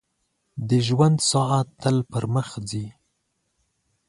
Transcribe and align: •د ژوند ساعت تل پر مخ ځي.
•د 0.69 0.71
ژوند 0.87 1.17
ساعت 1.31 1.67
تل 1.81 1.97
پر 2.11 2.23
مخ 2.33 2.49
ځي. 2.69 2.85